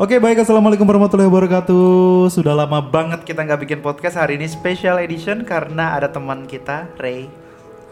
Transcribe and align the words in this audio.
Oke 0.00 0.16
baik 0.16 0.40
assalamualaikum 0.40 0.88
warahmatullahi 0.88 1.28
wabarakatuh. 1.28 2.32
Sudah 2.32 2.56
lama 2.56 2.80
banget 2.80 3.28
kita 3.28 3.44
nggak 3.44 3.60
bikin 3.60 3.78
podcast 3.84 4.16
hari 4.16 4.40
ini 4.40 4.48
special 4.48 4.98
edition 4.98 5.44
karena 5.44 5.94
ada 5.94 6.08
teman 6.08 6.48
kita 6.48 6.88
Ray. 6.96 7.28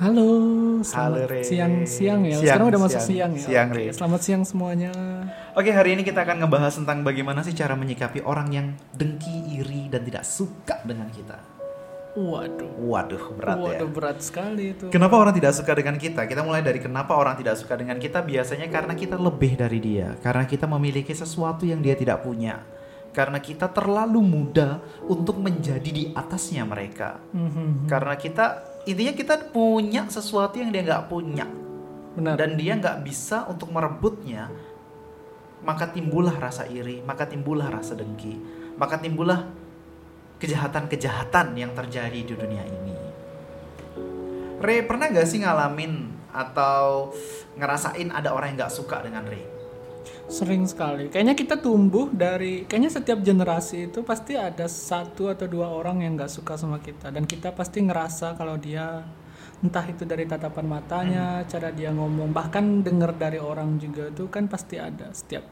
Halo, 0.01 0.81
Halo, 0.97 1.29
Ray. 1.29 1.45
siang 1.45 1.85
siang 1.85 2.25
ya. 2.25 2.41
Siang, 2.41 2.57
Sekarang 2.57 2.67
udah 2.73 2.81
masuk 2.81 3.01
siang. 3.05 3.31
siang 3.31 3.33
ya. 3.37 3.45
Siang, 3.45 3.69
Ray. 3.77 3.87
Selamat 3.93 4.21
siang 4.25 4.43
semuanya. 4.49 4.93
Oke 5.53 5.69
hari 5.77 5.93
ini 5.93 6.01
kita 6.01 6.25
akan 6.25 6.41
ngebahas 6.41 6.73
tentang 6.73 7.05
bagaimana 7.05 7.45
sih 7.45 7.53
cara 7.53 7.77
menyikapi 7.77 8.25
orang 8.25 8.49
yang 8.49 8.67
dengki, 8.97 9.61
iri 9.61 9.93
dan 9.93 10.01
tidak 10.09 10.25
suka 10.25 10.81
dengan 10.89 11.13
kita. 11.13 11.60
Waduh. 12.19 12.71
Waduh 12.91 13.25
berat 13.39 13.57
ya. 13.57 13.63
Waduh 13.63 13.91
berat 13.91 14.19
sekali 14.19 14.75
itu. 14.75 14.91
Kenapa 14.91 15.15
orang 15.15 15.31
tidak 15.31 15.55
suka 15.55 15.73
dengan 15.79 15.95
kita? 15.95 16.27
Kita 16.27 16.43
mulai 16.43 16.59
dari 16.59 16.83
kenapa 16.83 17.15
orang 17.15 17.39
tidak 17.39 17.55
suka 17.55 17.79
dengan 17.79 18.03
kita 18.03 18.19
biasanya 18.27 18.67
karena 18.67 18.99
kita 18.99 19.15
lebih 19.15 19.55
dari 19.55 19.79
dia, 19.79 20.19
karena 20.19 20.43
kita 20.43 20.67
memiliki 20.67 21.15
sesuatu 21.15 21.63
yang 21.63 21.79
dia 21.79 21.95
tidak 21.95 22.27
punya. 22.27 22.59
Karena 23.11 23.43
kita 23.43 23.67
terlalu 23.71 24.23
muda 24.23 24.79
untuk 25.07 25.43
menjadi 25.43 25.91
di 25.91 26.15
atasnya 26.15 26.63
mereka. 26.63 27.19
Mhm. 27.35 27.91
Karena 27.91 28.15
kita 28.15 28.47
intinya 28.87 29.15
kita 29.15 29.35
punya 29.51 30.07
sesuatu 30.07 30.59
yang 30.59 30.71
dia 30.71 30.83
nggak 30.87 31.07
punya 31.11 31.47
Benar. 32.15 32.35
dan 32.39 32.55
dia 32.59 32.75
nggak 32.79 33.03
bisa 33.07 33.47
untuk 33.51 33.71
merebutnya, 33.71 34.51
maka 35.63 35.91
timbullah 35.91 36.35
rasa 36.39 36.67
iri, 36.67 37.03
maka 37.05 37.29
timbullah 37.29 37.69
rasa 37.69 37.93
dengki, 37.95 38.35
maka 38.79 38.97
timbullah 38.99 39.47
kejahatan-kejahatan 40.41 41.53
yang 41.55 41.77
terjadi 41.77 42.21
di 42.25 42.35
dunia 42.35 42.65
ini. 42.65 42.97
Ray 44.61 44.85
pernah 44.85 45.09
gak 45.13 45.29
sih 45.29 45.41
ngalamin 45.41 46.21
atau 46.33 47.13
ngerasain 47.57 48.09
ada 48.13 48.33
orang 48.33 48.55
yang 48.55 48.65
nggak 48.65 48.75
suka 48.75 49.03
dengan 49.05 49.25
Ray? 49.29 49.45
Sering 50.31 50.63
sekali. 50.65 51.11
Kayaknya 51.11 51.35
kita 51.35 51.57
tumbuh 51.59 52.07
dari 52.09 52.65
kayaknya 52.65 52.93
setiap 52.93 53.19
generasi 53.21 53.91
itu 53.91 54.07
pasti 54.07 54.39
ada 54.39 54.71
satu 54.71 55.29
atau 55.29 55.51
dua 55.51 55.69
orang 55.69 56.07
yang 56.07 56.15
nggak 56.15 56.31
suka 56.31 56.55
sama 56.55 56.79
kita 56.79 57.11
dan 57.11 57.27
kita 57.27 57.51
pasti 57.51 57.83
ngerasa 57.83 58.39
kalau 58.39 58.55
dia 58.57 59.03
entah 59.61 59.85
itu 59.85 60.09
dari 60.09 60.25
tatapan 60.25 60.65
matanya, 60.65 61.45
cara 61.45 61.69
dia 61.69 61.93
ngomong, 61.93 62.33
bahkan 62.33 62.81
dengar 62.81 63.13
dari 63.13 63.37
orang 63.37 63.77
juga 63.77 64.09
itu 64.09 64.25
kan 64.33 64.49
pasti 64.49 64.81
ada 64.81 65.13
setiap 65.13 65.45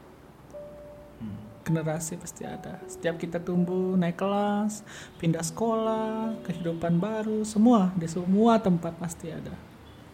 generasi 1.69 2.17
pasti 2.17 2.49
ada. 2.49 2.81
Setiap 2.89 3.21
kita 3.21 3.37
tumbuh, 3.37 3.93
naik 3.93 4.17
kelas, 4.17 4.81
pindah 5.21 5.45
sekolah, 5.45 6.41
kehidupan 6.49 6.97
baru, 6.97 7.45
semua 7.45 7.93
di 7.93 8.09
semua 8.09 8.57
tempat 8.57 8.97
pasti 8.97 9.29
ada. 9.29 9.53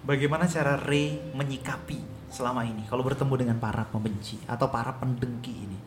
Bagaimana 0.03 0.45
cara 0.45 0.76
Ray 0.76 1.33
menyikapi 1.33 2.28
selama 2.28 2.67
ini 2.67 2.83
kalau 2.92 3.02
bertemu 3.08 3.33
dengan 3.39 3.58
para 3.58 3.88
pembenci 3.88 4.38
atau 4.45 4.67
para 4.67 4.92
pendengki 5.00 5.56
ini? 5.56 5.80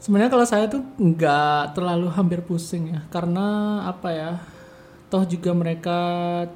Sebenarnya 0.00 0.32
kalau 0.32 0.46
saya 0.48 0.68
tuh 0.68 0.82
nggak 0.96 1.76
terlalu 1.76 2.08
hampir 2.12 2.40
pusing 2.44 2.96
ya, 2.96 3.00
karena 3.12 3.80
apa 3.84 4.08
ya? 4.10 4.32
Toh 5.08 5.22
juga 5.28 5.54
mereka 5.54 5.98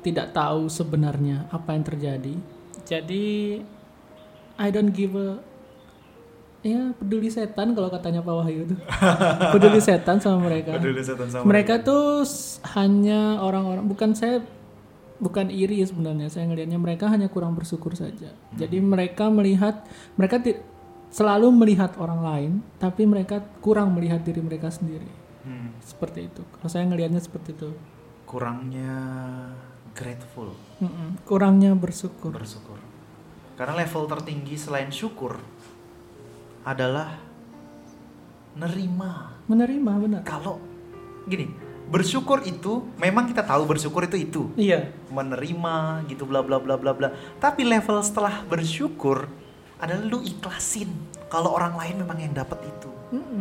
tidak 0.03 0.35
tahu 0.35 0.67
sebenarnya 0.67 1.47
apa 1.53 1.77
yang 1.77 1.85
terjadi. 1.87 2.35
Jadi 2.83 3.63
I 4.59 4.69
don't 4.75 4.91
give 4.91 5.15
a 5.15 5.39
ya 6.59 6.91
peduli 6.93 7.31
setan 7.31 7.71
kalau 7.73 7.87
katanya 7.87 8.19
Pak 8.21 8.35
Wahyu 8.35 8.67
tuh. 8.67 8.79
peduli 9.55 9.79
setan 9.79 10.19
sama 10.19 10.43
mereka. 10.43 10.75
setan 11.01 11.29
sama 11.29 11.45
mereka 11.47 11.81
tuh 11.81 12.23
s- 12.23 12.59
hanya 12.75 13.39
orang-orang 13.39 13.87
bukan 13.87 14.13
saya 14.13 14.43
bukan 15.19 15.49
iri 15.49 15.83
sebenarnya. 15.83 16.27
Saya 16.27 16.47
ngelihatnya 16.47 16.79
mereka 16.79 17.07
hanya 17.07 17.27
kurang 17.27 17.55
bersyukur 17.55 17.95
saja. 17.95 18.35
Jadi 18.55 18.79
mereka 18.79 19.31
melihat 19.31 19.87
mereka 20.15 20.43
selalu 21.09 21.49
melihat 21.51 21.97
orang 21.97 22.21
lain 22.21 22.53
tapi 22.77 23.07
mereka 23.07 23.41
kurang 23.63 23.95
melihat 23.95 24.21
diri 24.21 24.43
mereka 24.43 24.69
sendiri. 24.69 25.09
Hmm, 25.47 25.73
seperti 25.81 26.29
itu. 26.29 26.43
Kalau 26.45 26.69
saya 26.69 26.85
ngelihatnya 26.85 27.23
seperti 27.23 27.55
itu. 27.55 27.71
Kurangnya 28.29 28.93
grateful, 29.97 30.53
Mm-mm. 30.79 31.17
kurangnya 31.25 31.73
bersyukur. 31.73 32.29
Bersyukur. 32.31 32.77
Karena 33.57 33.75
level 33.75 34.05
tertinggi 34.07 34.55
selain 34.55 34.93
syukur 34.93 35.41
adalah 36.67 37.19
nerima. 38.59 39.39
menerima 39.49 39.93
benar 39.97 40.21
Kalau 40.27 40.61
gini, 41.25 41.49
bersyukur 41.89 42.45
itu 42.45 42.85
memang 43.01 43.31
kita 43.33 43.41
tahu 43.41 43.65
bersyukur 43.65 44.05
itu 44.05 44.17
itu 44.21 44.43
iya 44.61 44.93
menerima 45.09 46.05
gitu 46.11 46.29
bla 46.29 46.45
bla 46.45 46.61
bla 46.61 46.77
bla 46.77 46.93
bla. 46.93 47.09
Tapi 47.41 47.65
level 47.65 47.99
setelah 48.05 48.45
bersyukur 48.45 49.25
adalah 49.81 50.05
lu 50.05 50.21
ikhlasin 50.21 50.91
kalau 51.33 51.57
orang 51.57 51.79
lain 51.81 52.05
memang 52.05 52.19
yang 52.21 52.35
dapat 52.37 52.61
itu. 52.67 52.91
Mm-mm. 53.17 53.41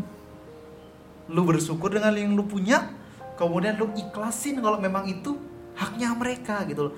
Lu 1.27 1.43
bersyukur 1.43 1.91
dengan 1.91 2.15
yang 2.15 2.39
lu 2.39 2.47
punya, 2.47 2.87
kemudian 3.35 3.75
lu 3.75 3.91
ikhlasin 3.99 4.63
kalau 4.63 4.79
memang 4.79 5.03
itu 5.11 5.35
haknya 5.75 6.15
mereka 6.15 6.63
gitu 6.63 6.87
loh. 6.87 6.93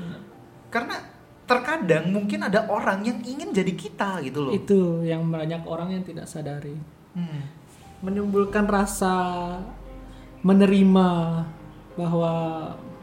Karena 0.69 1.01
terkadang 1.49 2.13
mungkin 2.13 2.45
ada 2.45 2.69
orang 2.69 3.01
yang 3.01 3.17
ingin 3.25 3.49
jadi 3.49 3.73
kita 3.73 4.21
gitu 4.21 4.45
loh. 4.45 4.53
itu 4.53 5.01
yang 5.01 5.25
banyak 5.25 5.65
orang 5.65 5.97
yang 5.97 6.03
tidak 6.05 6.29
sadari 6.29 6.77
Hmm. 7.09 7.41
menimbulkan 8.05 8.69
rasa 8.69 9.57
menerima 10.45 11.09
bahwa 11.97 12.33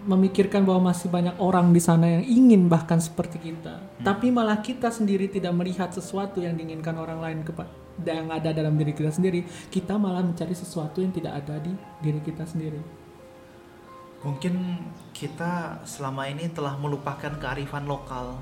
memikirkan 0.06 0.62
bahwa 0.62 0.94
masih 0.94 1.10
banyak 1.10 1.34
orang 1.42 1.74
di 1.74 1.82
sana 1.82 2.06
yang 2.06 2.24
ingin 2.24 2.70
bahkan 2.70 3.02
seperti 3.02 3.50
kita. 3.50 3.82
Tapi 4.06 4.30
malah 4.30 4.62
kita 4.62 4.88
sendiri 4.88 5.26
tidak 5.26 5.50
melihat 5.52 5.90
sesuatu 5.90 6.38
yang 6.38 6.54
diinginkan 6.54 6.94
orang 6.94 7.18
lain 7.18 7.42
kepada 7.42 7.68
yang 8.06 8.30
ada 8.30 8.54
dalam 8.54 8.78
diri 8.78 8.94
kita 8.94 9.10
sendiri, 9.10 9.42
kita 9.72 9.98
malah 9.98 10.22
mencari 10.22 10.54
sesuatu 10.54 11.02
yang 11.02 11.10
tidak 11.10 11.42
ada 11.42 11.58
di 11.58 11.74
diri 12.00 12.22
kita 12.22 12.46
sendiri. 12.46 12.78
Mungkin 14.26 14.82
kita 15.14 15.86
selama 15.86 16.26
ini 16.26 16.50
telah 16.50 16.74
melupakan 16.74 17.30
kearifan 17.38 17.86
lokal, 17.86 18.34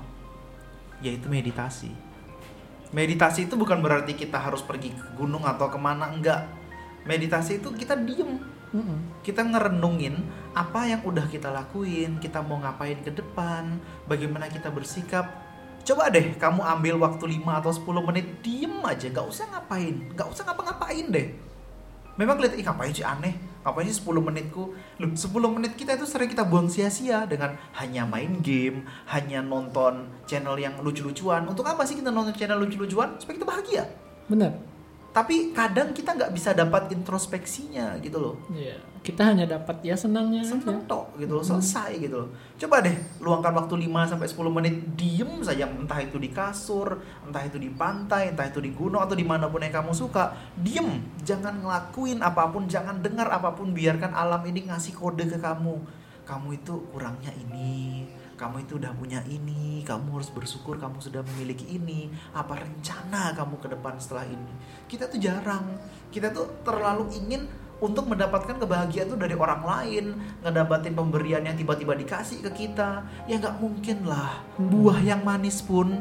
yaitu 0.97 1.29
meditasi. 1.29 1.93
Meditasi 2.89 3.45
itu 3.45 3.53
bukan 3.53 3.85
berarti 3.85 4.17
kita 4.17 4.41
harus 4.41 4.65
pergi 4.65 4.97
ke 4.97 5.13
gunung 5.13 5.45
atau 5.45 5.69
ke 5.69 5.77
mana, 5.77 6.09
enggak. 6.09 6.49
Meditasi 7.05 7.61
itu 7.61 7.69
kita 7.77 7.93
diem, 8.01 8.41
kita 9.21 9.45
ngerenungin 9.45 10.25
apa 10.57 10.89
yang 10.89 11.05
udah 11.05 11.29
kita 11.29 11.53
lakuin, 11.53 12.17
kita 12.17 12.41
mau 12.41 12.57
ngapain 12.57 12.97
ke 13.05 13.13
depan, 13.13 13.77
bagaimana 14.09 14.49
kita 14.49 14.73
bersikap. 14.73 15.29
Coba 15.85 16.09
deh 16.09 16.33
kamu 16.33 16.65
ambil 16.65 16.97
waktu 16.97 17.37
5 17.45 17.61
atau 17.61 17.69
10 17.69 18.09
menit 18.09 18.25
diem 18.41 18.73
aja, 18.81 19.05
nggak 19.05 19.27
usah 19.29 19.45
ngapain, 19.53 20.17
nggak 20.17 20.27
usah 20.33 20.49
ngapa-ngapain 20.49 21.13
deh. 21.13 21.29
Memang 22.17 22.41
kelihatan, 22.41 22.57
ih 22.57 22.65
ngapain 22.65 22.89
sih 22.89 23.05
aneh, 23.05 23.37
ngapain 23.65 23.89
sih 23.89 23.97
10 23.97 24.21
menitku. 24.21 24.77
Loh 25.01 25.09
10 25.09 25.33
menit 25.49 25.73
kita 25.73 25.97
itu 25.97 26.05
sering 26.05 26.29
kita 26.29 26.45
buang 26.45 26.69
sia-sia 26.69 27.25
dengan 27.25 27.57
hanya 27.81 28.05
main 28.05 28.39
game, 28.45 28.85
hanya 29.09 29.41
nonton 29.41 30.05
channel 30.29 30.53
yang 30.61 30.77
lucu-lucuan. 30.85 31.49
Untuk 31.49 31.65
apa 31.65 31.81
sih 31.89 31.97
kita 31.97 32.13
nonton 32.13 32.37
channel 32.37 32.61
lucu-lucuan? 32.61 33.17
Supaya 33.17 33.41
kita 33.41 33.47
bahagia. 33.49 33.83
Benar. 34.29 34.74
Tapi 35.15 35.55
kadang 35.55 35.95
kita 35.95 36.11
nggak 36.11 36.35
bisa 36.35 36.51
dapat 36.51 36.91
introspeksinya 36.91 37.95
gitu 38.03 38.19
loh 38.19 38.35
Iya. 38.51 38.75
Kita 38.99 39.21
hanya 39.21 39.45
dapat 39.45 39.85
ya 39.85 39.93
senangnya 39.93 40.41
aja. 40.41 40.57
seneng 40.57 40.81
tok 40.89 41.13
gitu 41.21 41.37
loh, 41.37 41.45
selesai 41.45 41.93
gitu 42.01 42.25
loh. 42.25 42.29
Coba 42.57 42.81
deh 42.81 42.97
luangkan 43.21 43.53
waktu 43.53 43.85
5 43.85 44.11
sampai 44.11 44.25
10 44.25 44.49
menit 44.49 44.75
diem 44.97 45.29
saja 45.45 45.69
entah 45.69 46.01
itu 46.01 46.17
di 46.17 46.33
kasur, 46.33 46.99
entah 47.21 47.45
itu 47.45 47.61
di 47.61 47.69
pantai, 47.69 48.33
entah 48.33 48.49
itu 48.49 48.57
di 48.57 48.73
gunung 48.73 49.05
atau 49.05 49.13
di 49.13 49.21
mana 49.21 49.45
pun 49.45 49.61
yang 49.61 49.69
kamu 49.69 49.93
suka. 49.93 50.33
Diem, 50.57 51.05
jangan 51.21 51.53
ngelakuin 51.61 52.25
apa 52.25 52.49
pun, 52.49 52.65
jangan 52.65 52.97
dengar 52.97 53.29
apa 53.29 53.53
pun, 53.53 53.77
biarkan 53.77 54.09
alam 54.09 54.41
ini 54.41 54.73
ngasih 54.73 54.97
kode 54.97 55.29
ke 55.29 55.37
kamu. 55.37 55.85
Kamu 56.25 56.47
itu 56.57 56.73
kurangnya 56.89 57.29
ini, 57.37 58.09
kamu 58.35 58.67
itu 58.67 58.75
udah 58.75 58.91
punya 58.93 59.23
ini, 59.25 59.79
kamu 59.87 60.19
harus 60.19 60.27
bersyukur 60.27 60.75
kamu 60.75 60.99
sudah 60.99 61.23
memiliki 61.23 61.65
ini. 61.71 62.11
Apa 62.35 62.59
rencana 62.59 63.31
kamu 63.31 63.55
ke 63.63 63.67
depan 63.71 63.95
setelah 63.95 64.27
ini? 64.27 64.53
Kita 64.85 65.07
tuh 65.07 65.19
jarang, 65.19 65.79
kita 66.11 66.35
tuh 66.35 66.51
terlalu 66.67 67.07
ingin 67.15 67.47
untuk 67.75 68.07
mendapatkan 68.07 68.55
kebahagiaan 68.55 69.07
itu 69.07 69.17
dari 69.19 69.35
orang 69.35 69.61
lain, 69.63 70.05
ngedapatin 70.43 70.95
pemberian 70.95 71.43
yang 71.43 71.55
tiba-tiba 71.55 71.95
dikasih 71.95 72.43
ke 72.47 72.51
kita, 72.55 73.03
ya 73.27 73.39
nggak 73.39 73.55
mungkin 73.59 74.03
lah. 74.03 74.43
Buah 74.55 74.99
yang 74.99 75.23
manis 75.23 75.59
pun 75.59 75.91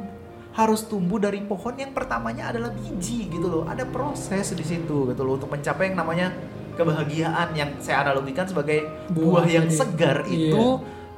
harus 0.55 0.87
tumbuh 0.87 1.19
dari 1.19 1.43
pohon 1.43 1.75
yang 1.75 1.91
pertamanya 1.91 2.55
adalah 2.55 2.71
biji 2.71 3.27
gitu 3.27 3.47
loh. 3.47 3.63
Ada 3.67 3.87
proses 3.87 4.55
di 4.55 4.63
situ 4.63 5.11
gitu 5.11 5.23
loh 5.23 5.35
untuk 5.35 5.51
mencapai 5.51 5.91
yang 5.91 5.99
namanya 5.99 6.31
kebahagiaan 6.75 7.55
yang 7.55 7.71
saya 7.79 8.07
analogikan 8.07 8.47
sebagai 8.47 8.87
buah, 9.11 9.43
Buah 9.43 9.47
yang 9.47 9.67
tadi. 9.71 9.79
segar 9.79 10.19
Iya. 10.27 10.51
itu 10.51 10.67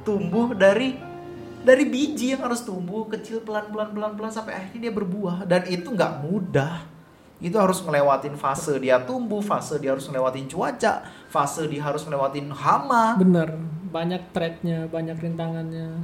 tumbuh 0.01 0.53
dari 0.53 0.97
dari 1.67 1.83
biji 1.83 2.31
yang 2.31 2.47
harus 2.47 2.63
tumbuh 2.63 3.03
kecil 3.11 3.43
pelan-pelan 3.43 3.91
pelan-pelan 3.91 4.31
sampai 4.31 4.55
akhirnya 4.55 4.87
dia 4.87 4.93
berbuah 4.95 5.43
dan 5.43 5.67
itu 5.67 5.91
nggak 5.91 6.23
mudah 6.23 6.87
itu 7.37 7.53
harus 7.53 7.83
ngelewatin 7.85 8.33
fase 8.33 8.81
dia 8.81 8.97
tumbuh, 8.97 9.43
fase 9.45 9.77
dia 9.77 9.93
harus 9.93 10.09
ngelewatin 10.09 10.49
cuaca, 10.49 11.05
fase 11.29 11.69
dia 11.69 11.85
harus 11.85 12.01
ngelewatin 12.01 12.49
hama. 12.49 13.13
Bener, 13.13 13.53
banyak 13.93 14.33
threadnya, 14.33 14.89
banyak 14.89 15.21
rintangannya. 15.21 16.01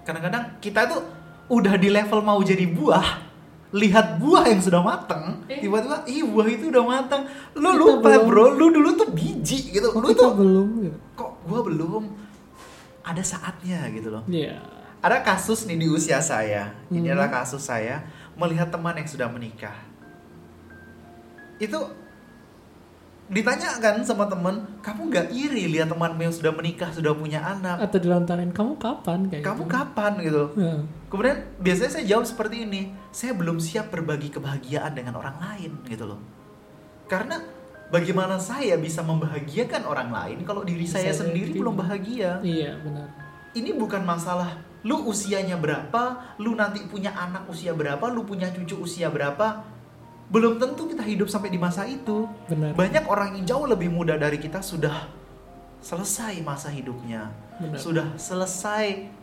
Kadang-kadang 0.00 0.56
kita 0.64 0.88
tuh 0.88 1.04
udah 1.52 1.76
di 1.76 1.92
level 1.92 2.24
mau 2.24 2.40
jadi 2.40 2.64
buah, 2.64 3.20
lihat 3.76 4.16
buah 4.16 4.48
yang 4.48 4.64
sudah 4.64 4.80
matang, 4.80 5.44
Eh. 5.44 5.60
tiba-tiba 5.60 6.08
ih 6.08 6.24
buah 6.24 6.48
itu 6.48 6.72
udah 6.72 6.84
matang. 6.88 7.28
Lu 7.52 7.68
Kita 7.68 7.80
lupa, 7.84 8.08
belum. 8.16 8.24
Bro. 8.24 8.44
Lu 8.56 8.66
dulu 8.72 8.90
tuh 8.96 9.08
biji 9.12 9.76
gitu. 9.76 9.92
Kok 9.92 10.00
Lu 10.00 10.08
kita 10.08 10.24
tuh 10.24 10.32
belum 10.40 10.68
ya? 10.88 10.94
kok 11.20 11.30
gua 11.44 11.60
belum 11.60 12.02
ada 13.04 13.20
saatnya 13.20 13.84
gitu 13.92 14.08
loh. 14.10 14.24
Iya. 14.26 14.58
Ada 14.98 15.20
kasus 15.20 15.68
nih 15.68 15.76
di 15.76 15.86
usia 15.86 16.18
saya. 16.18 16.72
Ini 16.88 17.04
Hmm. 17.04 17.12
adalah 17.12 17.30
kasus 17.30 17.60
saya 17.60 18.02
melihat 18.34 18.72
teman 18.72 18.96
yang 18.96 19.04
sudah 19.04 19.28
menikah. 19.28 19.76
Itu 21.60 21.92
ditanyakan 23.24 24.04
sama 24.04 24.28
teman, 24.28 24.80
kamu 24.84 25.08
nggak 25.08 25.26
iri 25.32 25.64
lihat 25.70 25.88
temanmu 25.88 26.20
yang 26.20 26.34
sudah 26.34 26.52
menikah, 26.52 26.92
sudah 26.92 27.16
punya 27.16 27.40
anak? 27.40 27.80
Atau 27.80 27.96
dilontarin 27.96 28.52
kamu 28.52 28.76
kapan 28.76 29.32
kayak 29.32 29.44
Kamu 29.44 29.64
gitu? 29.64 29.72
kapan 29.72 30.12
gitu? 30.20 30.44
Ya. 30.56 30.74
Kemudian 31.08 31.36
biasanya 31.56 31.90
saya 31.90 32.04
jawab 32.04 32.24
seperti 32.28 32.68
ini, 32.68 32.82
saya 33.08 33.32
belum 33.32 33.56
siap 33.60 33.88
berbagi 33.88 34.28
kebahagiaan 34.28 34.92
dengan 34.92 35.16
orang 35.16 35.40
lain 35.40 35.72
gitu 35.88 36.04
loh. 36.04 36.20
Karena 37.08 37.40
bagaimana 37.94 38.42
saya 38.42 38.74
bisa 38.74 39.06
membahagiakan 39.06 39.86
orang 39.86 40.10
lain 40.10 40.38
kalau 40.42 40.66
diri 40.66 40.82
saya 40.82 41.14
Saya 41.14 41.30
sendiri 41.30 41.54
tidak. 41.54 41.62
belum 41.62 41.74
bahagia? 41.78 42.30
Iya 42.42 42.74
benar. 42.82 43.06
Ini 43.54 43.70
bukan 43.78 44.02
masalah 44.02 44.58
lu 44.82 45.06
usianya 45.06 45.54
berapa, 45.54 46.34
lu 46.42 46.58
nanti 46.58 46.82
punya 46.90 47.14
anak 47.14 47.46
usia 47.46 47.70
berapa, 47.70 48.02
lu 48.10 48.26
punya 48.26 48.50
cucu 48.50 48.82
usia 48.82 49.08
berapa. 49.08 49.62
Belum 50.28 50.58
tentu 50.58 50.90
kita 50.90 51.06
hidup 51.06 51.30
sampai 51.30 51.54
di 51.54 51.60
masa 51.60 51.86
itu. 51.86 52.26
Benar. 52.50 52.74
Banyak 52.74 53.04
orang 53.06 53.38
yang 53.38 53.44
jauh 53.46 53.66
lebih 53.70 53.88
muda 53.94 54.18
dari 54.18 54.42
kita 54.42 54.58
sudah 54.58 55.06
selesai 55.78 56.42
masa 56.42 56.68
hidupnya. 56.74 57.30
Benar. 57.62 57.78
Sudah 57.78 58.06
selesai 58.18 59.14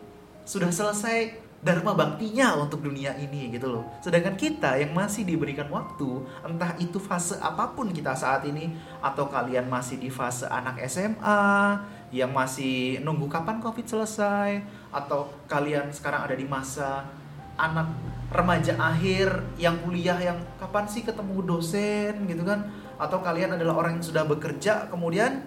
sudah 0.42 0.74
selesai 0.74 1.41
dharma 1.62 1.94
baktinya 1.94 2.58
untuk 2.58 2.82
dunia 2.82 3.14
ini 3.14 3.54
gitu 3.54 3.70
loh. 3.70 3.86
Sedangkan 4.02 4.34
kita 4.34 4.82
yang 4.82 4.90
masih 4.90 5.22
diberikan 5.22 5.70
waktu, 5.70 6.26
entah 6.42 6.74
itu 6.82 6.98
fase 6.98 7.38
apa 7.38 7.70
pun 7.70 7.94
kita 7.94 8.18
saat 8.18 8.42
ini 8.50 8.74
atau 8.98 9.30
kalian 9.30 9.70
masih 9.70 10.02
di 10.02 10.10
fase 10.10 10.50
anak 10.50 10.82
SMA 10.90 11.78
yang 12.10 12.34
masih 12.34 12.98
nunggu 13.06 13.30
kapan 13.30 13.62
Covid 13.62 13.86
selesai 13.86 14.58
atau 14.90 15.30
kalian 15.46 15.94
sekarang 15.94 16.26
ada 16.26 16.34
di 16.34 16.44
masa 16.44 17.06
anak 17.54 17.94
remaja 18.34 18.74
akhir 18.76 19.54
yang 19.56 19.78
kuliah 19.86 20.18
yang 20.18 20.38
kapan 20.58 20.84
sih 20.90 21.06
ketemu 21.06 21.46
dosen 21.46 22.26
gitu 22.26 22.42
kan 22.42 22.68
atau 22.98 23.22
kalian 23.22 23.54
adalah 23.56 23.80
orang 23.80 24.00
yang 24.00 24.04
sudah 24.04 24.24
bekerja 24.26 24.88
kemudian 24.90 25.44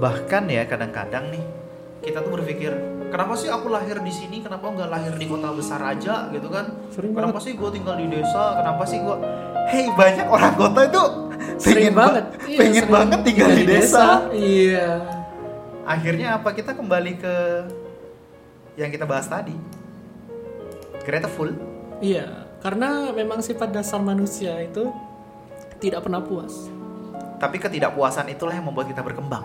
bahkan 0.00 0.44
ya 0.48 0.68
kadang-kadang 0.68 1.32
nih 1.32 1.44
kita 2.04 2.20
tuh 2.20 2.32
berpikir 2.36 2.91
kenapa 3.12 3.36
sih 3.36 3.46
aku 3.46 3.68
lahir 3.68 3.96
di 3.98 4.08
sini 4.10 4.40
kenapa 4.40 4.64
nggak 4.66 4.88
lahir 4.88 5.12
di 5.12 5.26
kota 5.26 5.52
besar 5.52 5.84
aja 5.84 6.26
gitu 6.28 6.48
kan 6.48 6.64
Sering 6.88 7.12
kenapa 7.12 7.36
banget. 7.36 7.44
sih 7.44 7.52
gue 7.54 7.70
tinggal 7.70 7.94
di 7.94 8.06
desa 8.08 8.42
kenapa 8.56 8.82
sih 8.82 8.98
gue 8.98 9.16
hei 9.68 9.86
banyak 9.92 10.26
orang 10.26 10.54
kota 10.54 10.80
itu 10.82 11.04
Sering 11.54 11.76
pengen 11.84 11.92
ba- 11.92 12.02
banget. 12.08 12.24
Iya, 12.42 12.58
pengen 12.58 12.74
sering 12.78 12.90
banget 12.90 13.18
tinggal 13.22 13.50
di 13.52 13.64
desa. 13.64 14.06
Iya. 14.32 14.88
akhirnya 15.84 16.28
apa 16.32 16.48
kita 16.50 16.72
kembali 16.72 17.12
ke 17.16 17.34
yang 18.74 18.88
kita 18.88 19.02
bahas 19.02 19.26
tadi 19.26 19.52
grateful 21.02 21.50
Iya, 21.98 22.26
karena 22.58 23.12
memang 23.12 23.38
sifat 23.40 23.70
dasar 23.70 24.00
manusia 24.00 24.58
itu 24.58 24.90
tidak 25.78 26.02
pernah 26.02 26.18
puas. 26.18 26.66
tapi 27.36 27.58
ketidakpuasan 27.58 28.26
itulah 28.28 28.50
yang 28.50 28.64
membuat 28.64 28.86
kita 28.86 29.02
berkembang 29.02 29.42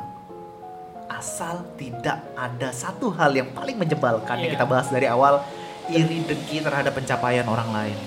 asal 1.08 1.64
tidak 1.76 2.20
ada 2.34 2.70
satu 2.70 3.10
hal 3.10 3.32
yang 3.32 3.50
paling 3.52 3.76
menjebalkan 3.76 4.38
yang 4.38 4.52
Iya. 4.52 4.56
kita 4.56 4.66
bahas 4.66 4.88
dari 4.88 5.08
awal 5.08 5.40
iri 5.88 6.20
dengki 6.22 6.60
terhadap 6.60 6.92
pencapaian 6.92 7.44
orang 7.44 7.70
lain 7.70 7.98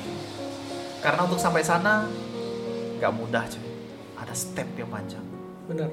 karena 1.01 1.21
untuk 1.25 1.41
sampai 1.41 1.61
sana 1.61 2.05
nggak 2.97 3.13
mudah 3.13 3.45
cuy 3.47 3.65
ada 4.17 4.35
step 4.35 4.69
yang 4.75 4.87
panjang 4.87 5.25
Benar. 5.65 5.89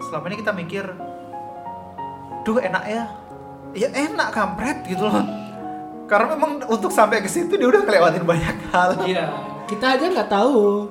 selama 0.00 0.26
ini 0.26 0.36
kita 0.36 0.52
mikir 0.52 0.84
duh 2.42 2.58
enak 2.58 2.84
ya 2.84 3.04
ya 3.72 3.88
enak 3.92 4.28
kampret 4.30 4.82
gitu 4.84 5.02
loh 5.02 5.22
karena 6.06 6.26
memang 6.32 6.50
untuk 6.66 6.90
sampai 6.90 7.18
ke 7.18 7.26
situ 7.26 7.50
dia 7.52 7.66
udah 7.66 7.82
ngelewatin 7.82 8.22
banyak 8.22 8.56
hal 8.70 8.90
Iya, 9.02 9.26
kita 9.66 9.98
aja 9.98 10.06
nggak 10.06 10.30
tahu. 10.30 10.86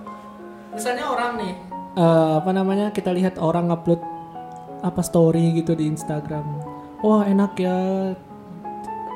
Misalnya 0.76 1.08
orang 1.08 1.40
nih, 1.40 1.54
eh, 1.96 2.32
apa 2.40 2.52
namanya? 2.52 2.92
Kita 2.92 3.12
lihat 3.16 3.40
orang 3.40 3.72
upload 3.72 4.00
apa 4.86 5.02
story 5.02 5.56
gitu 5.58 5.74
di 5.74 5.90
Instagram. 5.90 6.46
Wah 7.02 7.26
enak 7.26 7.58
ya, 7.58 7.78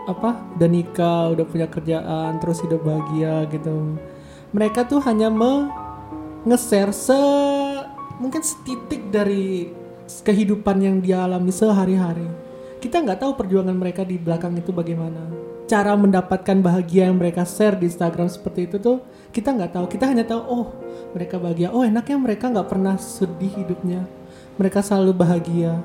apa? 0.10 0.30
Udah 0.58 0.70
nikah, 0.70 1.36
udah 1.38 1.46
punya 1.46 1.68
kerjaan, 1.70 2.42
terus 2.42 2.64
hidup 2.66 2.82
bahagia 2.82 3.46
gitu. 3.54 3.98
Mereka 4.56 4.90
tuh 4.90 4.98
hanya 5.06 5.30
me 5.30 5.70
nge-share 6.48 6.96
se 6.96 7.22
mungkin 8.18 8.42
setitik 8.42 9.12
dari 9.14 9.70
kehidupan 10.10 10.78
yang 10.82 10.98
dia 11.00 11.24
alami 11.30 11.54
sehari-hari. 11.54 12.26
Kita 12.82 13.04
nggak 13.04 13.22
tahu 13.22 13.32
perjuangan 13.38 13.76
mereka 13.76 14.02
di 14.08 14.18
belakang 14.18 14.56
itu 14.58 14.74
bagaimana. 14.74 15.39
Cara 15.70 15.94
mendapatkan 15.94 16.58
bahagia 16.66 17.06
yang 17.14 17.22
mereka 17.22 17.46
share 17.46 17.78
di 17.78 17.86
Instagram 17.86 18.26
seperti 18.26 18.66
itu 18.66 18.82
tuh 18.82 19.06
kita 19.30 19.54
nggak 19.54 19.78
tahu. 19.78 19.86
Kita 19.86 20.10
hanya 20.10 20.26
tahu 20.26 20.42
oh 20.50 20.66
mereka 21.14 21.38
bahagia. 21.38 21.70
Oh 21.70 21.86
enaknya 21.86 22.18
mereka 22.18 22.50
nggak 22.50 22.66
pernah 22.66 22.98
sedih 22.98 23.54
hidupnya. 23.54 24.02
Mereka 24.58 24.82
selalu 24.82 25.14
bahagia. 25.14 25.78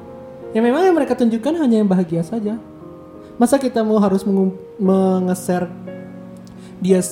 Ya 0.57 0.65
memang 0.65 0.89
yang 0.89 0.97
mereka 0.97 1.13
tunjukkan 1.13 1.61
hanya 1.61 1.85
yang 1.85 1.91
bahagia 1.91 2.25
saja. 2.25 2.57
Masa 3.37 3.61
kita 3.61 3.85
mau 3.85 4.01
harus 4.01 4.25
menge-share 4.25 5.69
dia 6.81 7.05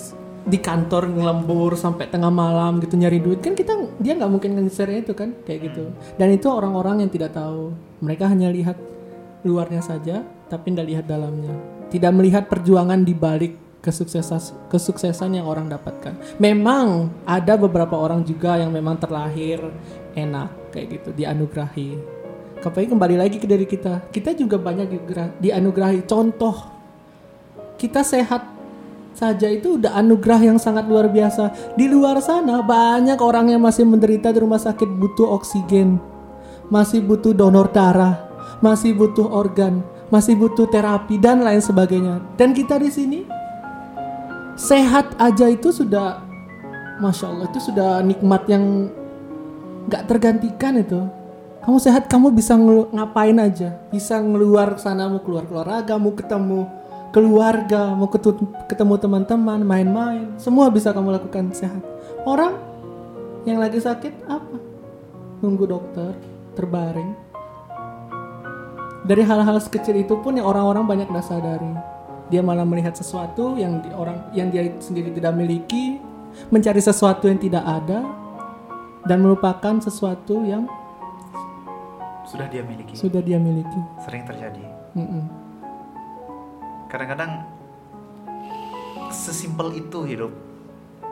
di 0.42 0.58
kantor 0.58 1.12
ngelembur 1.12 1.78
sampai 1.78 2.10
tengah 2.10 2.30
malam 2.32 2.82
gitu 2.82 2.98
nyari 2.98 3.22
duit 3.22 3.38
kan 3.38 3.54
kita 3.54 3.78
dia 4.02 4.18
nggak 4.18 4.30
mungkin 4.30 4.58
nge-share 4.58 4.98
itu 4.98 5.14
kan 5.14 5.38
kayak 5.46 5.70
gitu 5.70 5.94
dan 6.18 6.34
itu 6.34 6.50
orang-orang 6.50 7.06
yang 7.06 7.10
tidak 7.14 7.30
tahu 7.30 7.70
mereka 8.02 8.26
hanya 8.26 8.50
lihat 8.50 8.74
luarnya 9.46 9.78
saja 9.78 10.26
tapi 10.50 10.74
tidak 10.74 10.90
lihat 10.90 11.04
dalamnya 11.06 11.54
tidak 11.92 12.12
melihat 12.16 12.48
perjuangan 12.48 13.04
di 13.04 13.12
balik 13.12 13.52
kesuksesan 13.84 14.72
kesuksesan 14.72 15.36
yang 15.36 15.44
orang 15.44 15.68
dapatkan. 15.68 16.40
Memang 16.40 17.12
ada 17.28 17.60
beberapa 17.60 18.00
orang 18.00 18.24
juga 18.24 18.56
yang 18.56 18.72
memang 18.72 18.96
terlahir 18.96 19.60
enak 20.16 20.72
kayak 20.72 20.86
gitu 20.96 21.10
dianugerahi. 21.12 21.90
Tapi 22.62 22.86
kembali 22.88 23.18
lagi 23.20 23.36
ke 23.36 23.44
diri 23.44 23.66
kita. 23.68 24.08
Kita 24.08 24.32
juga 24.32 24.56
banyak 24.56 24.88
dianugerahi. 25.42 26.06
Contoh 26.08 26.72
kita 27.76 28.06
sehat 28.06 28.46
saja 29.12 29.50
itu 29.50 29.76
udah 29.76 29.98
anugerah 29.98 30.40
yang 30.54 30.58
sangat 30.62 30.86
luar 30.88 31.10
biasa. 31.12 31.74
Di 31.76 31.90
luar 31.90 32.22
sana 32.24 32.64
banyak 32.64 33.18
orang 33.20 33.52
yang 33.52 33.60
masih 33.60 33.84
menderita 33.84 34.32
di 34.32 34.40
rumah 34.40 34.62
sakit 34.62 34.88
butuh 34.88 35.28
oksigen, 35.36 35.98
masih 36.72 37.02
butuh 37.04 37.34
donor 37.34 37.68
darah, 37.74 38.30
masih 38.62 38.94
butuh 38.94 39.26
organ, 39.26 39.82
masih 40.12 40.36
butuh 40.36 40.68
terapi 40.68 41.16
dan 41.16 41.40
lain 41.40 41.64
sebagainya. 41.64 42.20
Dan 42.36 42.52
kita 42.52 42.76
di 42.76 42.92
sini 42.92 43.20
sehat 44.60 45.16
aja 45.16 45.48
itu 45.48 45.72
sudah, 45.72 46.20
masya 47.00 47.32
Allah 47.32 47.48
itu 47.48 47.60
sudah 47.72 48.04
nikmat 48.04 48.44
yang 48.44 48.92
nggak 49.88 50.04
tergantikan 50.04 50.76
itu. 50.76 51.00
Kamu 51.62 51.78
sehat, 51.78 52.10
kamu 52.10 52.34
bisa 52.34 52.58
ngapain 52.92 53.38
aja, 53.38 53.78
bisa 53.88 54.18
ngeluar 54.20 54.76
sana, 54.76 55.06
mau 55.06 55.22
keluar 55.22 55.46
keluarga, 55.46 55.94
mau 55.94 56.12
ketemu 56.12 56.66
keluarga, 57.14 57.94
mau 57.94 58.10
ketemu 58.66 58.94
teman-teman, 58.98 59.62
main-main, 59.62 60.26
semua 60.42 60.68
bisa 60.74 60.90
kamu 60.90 61.22
lakukan 61.22 61.54
sehat. 61.54 61.80
Orang 62.26 62.58
yang 63.46 63.62
lagi 63.62 63.78
sakit 63.78 64.26
apa? 64.26 64.58
Nunggu 65.38 65.64
dokter, 65.70 66.18
terbaring. 66.58 67.31
Dari 69.02 69.22
hal-hal 69.26 69.58
sekecil 69.58 69.98
itu 69.98 70.14
pun 70.22 70.38
yang 70.38 70.46
orang-orang 70.46 70.86
banyak 70.86 71.06
tidak 71.10 71.26
sadari. 71.26 71.72
Dia 72.30 72.40
malah 72.40 72.62
melihat 72.62 72.94
sesuatu 72.94 73.58
yang 73.58 73.82
di 73.82 73.90
orang 73.92 74.30
yang 74.32 74.48
dia 74.48 74.70
sendiri 74.78 75.10
tidak 75.10 75.34
miliki, 75.34 75.98
mencari 76.54 76.78
sesuatu 76.78 77.26
yang 77.26 77.36
tidak 77.36 77.66
ada, 77.66 78.06
dan 79.06 79.18
melupakan 79.22 79.82
sesuatu 79.82 80.46
yang 80.46 80.70
sudah 82.26 82.46
dia 82.48 82.62
miliki 82.64 82.94
sudah 82.96 83.20
dia 83.20 83.36
miliki. 83.36 83.80
sering 84.00 84.24
terjadi 84.24 84.64
Mm-mm. 84.96 85.24
kadang-kadang 86.88 87.44
sesimpel 89.12 89.76
itu 89.76 90.06
hidup 90.06 90.32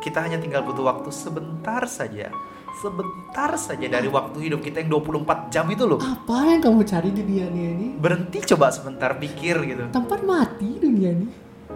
kita 0.00 0.24
hanya 0.24 0.40
tinggal 0.40 0.64
butuh 0.64 0.86
waktu 0.86 1.12
sebentar 1.12 1.84
saja 1.84 2.32
sebentar 2.80 3.52
saja 3.54 3.86
dari 3.86 4.08
waktu 4.08 4.48
hidup 4.48 4.64
kita 4.64 4.80
yang 4.80 4.90
24 4.96 5.52
jam 5.52 5.68
itu 5.68 5.84
loh 5.84 6.00
Apa 6.00 6.48
yang 6.48 6.60
kamu 6.60 6.80
cari 6.82 7.12
di 7.12 7.20
dunia 7.20 7.46
ini? 7.46 7.88
berhenti 7.94 8.40
coba 8.48 8.72
sebentar 8.72 9.14
pikir 9.14 9.56
gitu 9.62 9.84
Tempat 9.92 10.24
mati 10.24 10.80
dunia 10.80 11.12
ini. 11.12 11.28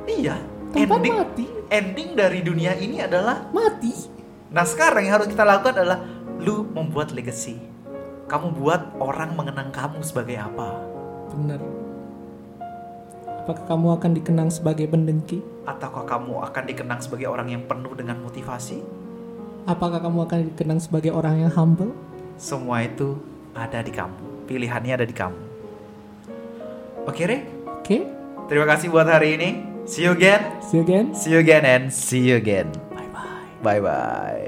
iya 0.09 0.37
Tempat 0.73 0.99
ending 0.99 1.15
mati, 1.15 1.45
ending 1.71 2.09
dari 2.17 2.41
dunia 2.41 2.73
ini 2.75 2.99
adalah 2.99 3.47
mati. 3.53 3.93
nah 4.49 4.65
sekarang 4.65 5.05
yang 5.05 5.21
harus 5.21 5.29
kita 5.29 5.45
lakukan 5.45 5.77
adalah 5.77 6.01
lu 6.41 6.65
membuat 6.67 7.13
legacy 7.13 7.61
kamu 8.25 8.57
buat 8.57 8.97
orang 8.99 9.37
mengenang 9.37 9.69
kamu 9.71 10.01
sebagai 10.01 10.41
apa 10.41 10.81
Bener. 11.31 11.61
Apakah 13.45 13.77
kamu 13.77 14.01
akan 14.01 14.11
dikenang 14.17 14.49
sebagai 14.49 14.89
pendengki? 14.89 15.45
Ataukah 15.69 16.09
kamu 16.09 16.41
akan 16.49 16.65
dikenang 16.65 17.01
sebagai 17.05 17.29
orang 17.29 17.53
yang 17.53 17.61
penuh 17.69 17.93
dengan 17.93 18.17
motivasi? 18.25 18.81
Apakah 19.65 20.01
kamu 20.05 20.29
akan 20.29 20.39
dikenang 20.53 20.81
sebagai 20.81 21.09
orang 21.13 21.41
yang 21.41 21.53
humble? 21.53 21.97
Semua 22.37 22.85
itu 22.85 23.17
ada 23.57 23.81
di 23.81 23.89
kamu. 23.89 24.45
Pilihannya 24.45 24.93
ada 25.01 25.07
di 25.09 25.17
kamu. 25.17 25.41
Oke, 27.09 27.25
Re. 27.25 27.39
Oke, 27.81 28.05
Terima 28.45 28.69
kasih 28.69 28.93
buat 28.93 29.09
hari 29.09 29.41
ini. 29.41 29.49
See 29.89 30.05
you 30.05 30.13
again. 30.13 30.41
see 30.61 30.81
you 30.81 30.85
again. 30.85 31.07
See 31.17 31.33
you 31.33 31.41
again 31.41 31.65
and 31.65 31.89
see 31.89 32.21
you 32.21 32.37
again. 32.37 32.69
Bye 32.93 33.09
bye. 33.09 33.49
Bye 33.65 33.81
bye. 33.81 34.45